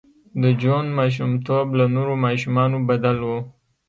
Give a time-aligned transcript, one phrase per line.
[0.41, 3.31] د جون ماشومتوب له نورو ماشومانو بدل و